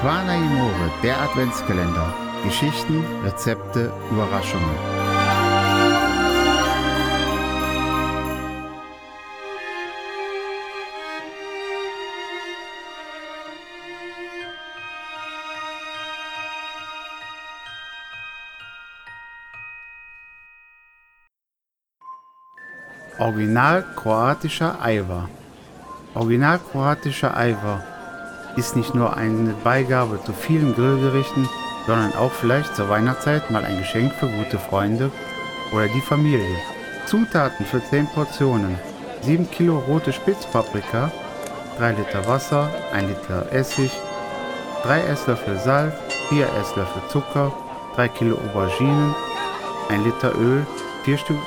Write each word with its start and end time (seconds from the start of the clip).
Amore, 0.00 0.92
der 1.02 1.20
Adventskalender. 1.20 2.14
Geschichten, 2.44 3.04
Rezepte, 3.24 3.92
Überraschungen. 4.12 4.64
Original 23.18 23.84
kroatischer 23.96 24.80
Eiwer. 24.80 25.28
Original 26.14 26.60
kroatischer 26.60 27.36
Eiwer 27.36 27.82
ist 28.56 28.76
nicht 28.76 28.94
nur 28.94 29.16
eine 29.16 29.54
Beigabe 29.64 30.20
zu 30.24 30.32
vielen 30.32 30.74
Grillgerichten, 30.74 31.48
sondern 31.86 32.14
auch 32.14 32.32
vielleicht 32.32 32.76
zur 32.76 32.88
Weihnachtszeit 32.88 33.50
mal 33.50 33.64
ein 33.64 33.78
Geschenk 33.78 34.12
für 34.14 34.28
gute 34.28 34.58
Freunde 34.58 35.10
oder 35.72 35.86
die 35.88 36.00
Familie. 36.00 36.56
Zutaten 37.06 37.64
für 37.64 37.82
10 37.82 38.06
Portionen. 38.08 38.78
7 39.22 39.50
Kilo 39.50 39.78
rote 39.78 40.12
Spitzpaprika, 40.12 41.10
3 41.78 41.92
Liter 41.92 42.26
Wasser, 42.26 42.70
1 42.92 43.08
Liter 43.08 43.52
Essig, 43.52 43.90
3 44.82 45.00
Esslöffel 45.00 45.58
Salz, 45.58 45.94
4 46.28 46.46
Esslöffel 46.60 47.02
Zucker, 47.08 47.52
3 47.96 48.08
Kilo 48.08 48.36
Auberginen, 48.36 49.14
1 49.88 50.04
Liter 50.04 50.34
Öl, 50.38 50.66
4 51.04 51.18
Stück 51.18 51.38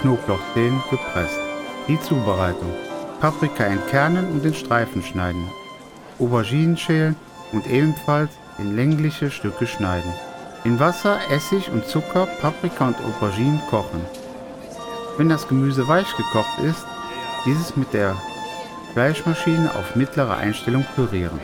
Knoblauchzehen 0.00 0.82
gepresst. 0.90 1.38
Die 1.86 2.00
Zubereitung. 2.00 2.72
Paprika 3.20 3.64
entkernen 3.64 4.32
und 4.32 4.44
in 4.44 4.54
Streifen 4.54 5.02
schneiden. 5.02 5.48
Auberginen 6.18 6.76
schälen 6.76 7.16
und 7.52 7.66
ebenfalls 7.66 8.30
in 8.58 8.76
längliche 8.76 9.30
Stücke 9.30 9.66
schneiden. 9.66 10.12
In 10.64 10.78
Wasser, 10.78 11.18
Essig 11.30 11.70
und 11.70 11.86
Zucker 11.86 12.26
Paprika 12.40 12.88
und 12.88 12.96
Auberginen 12.98 13.60
kochen. 13.68 14.00
Wenn 15.18 15.28
das 15.28 15.48
Gemüse 15.48 15.88
weich 15.88 16.16
gekocht 16.16 16.58
ist, 16.62 16.86
dieses 17.44 17.76
mit 17.76 17.92
der 17.92 18.16
Fleischmaschine 18.92 19.70
auf 19.74 19.96
mittlere 19.96 20.36
Einstellung 20.36 20.84
pürieren. 20.94 21.40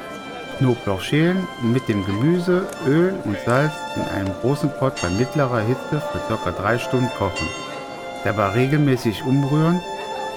Knoblauch 0.59 1.01
schälen 1.01 1.47
und 1.63 1.73
mit 1.73 1.89
dem 1.89 2.05
Gemüse, 2.05 2.67
Öl 2.87 3.15
und 3.25 3.37
Salz 3.47 3.73
in 3.97 4.03
einem 4.03 4.33
großen 4.41 4.71
Pot 4.79 5.01
bei 5.01 5.09
mittlerer 5.11 5.61
Hitze 5.61 6.03
für 6.13 6.37
ca. 6.37 6.51
3 6.51 6.79
Stunden 6.79 7.11
kochen. 7.19 7.49
Dabei 8.25 8.49
regelmäßig 8.49 9.23
umrühren, 9.25 9.81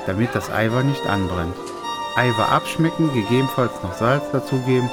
damit 0.06 0.34
das 0.34 0.52
Eiweiß 0.52 0.86
nicht 0.86 1.06
anbrennt. 1.08 1.56
Eiweiß 2.16 2.50
abschmecken, 2.50 3.14
gegebenenfalls 3.14 3.72
noch 3.84 3.94
Salz 3.94 4.23
dazugeben 4.31 4.90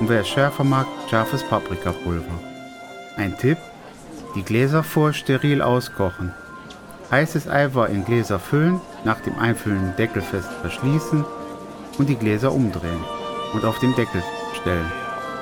und 0.00 0.08
wer 0.08 0.20
es 0.20 0.28
schärfer 0.28 0.64
mag, 0.64 0.86
scharfes 1.08 1.42
Paprikapulver. 1.44 2.40
Ein 3.16 3.36
Tipp, 3.38 3.58
die 4.34 4.42
Gläser 4.42 4.82
vor 4.82 5.12
steril 5.12 5.62
auskochen. 5.62 6.32
Heißes 7.10 7.48
Eiweiß 7.48 7.90
in 7.90 8.04
Gläser 8.04 8.38
füllen, 8.38 8.80
nach 9.04 9.20
dem 9.20 9.38
Einfüllen 9.38 9.80
den 9.80 9.96
Deckel 9.96 10.22
fest 10.22 10.50
verschließen 10.60 11.24
und 11.98 12.08
die 12.08 12.16
Gläser 12.16 12.52
umdrehen 12.52 13.04
und 13.54 13.64
auf 13.64 13.78
den 13.78 13.94
Deckel 13.94 14.22
stellen, 14.60 14.90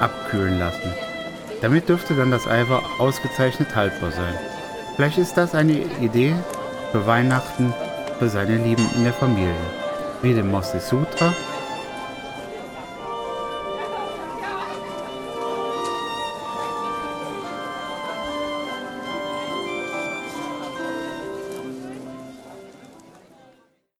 abkühlen 0.00 0.58
lassen. 0.58 0.92
Damit 1.62 1.88
dürfte 1.88 2.14
dann 2.14 2.30
das 2.30 2.46
Eiweiß 2.46 2.82
ausgezeichnet 2.98 3.74
haltbar 3.74 4.12
sein. 4.12 4.34
Vielleicht 4.94 5.18
ist 5.18 5.36
das 5.36 5.54
eine 5.54 5.72
Idee 6.00 6.34
für 6.92 7.06
Weihnachten 7.06 7.72
für 8.18 8.28
seine 8.28 8.58
Lieben 8.58 8.86
in 8.94 9.04
der 9.04 9.14
Familie. 9.14 9.83
Wie 10.22 10.34
dem 10.34 10.50
Mosse 10.50 10.80
Sutra 10.80 11.34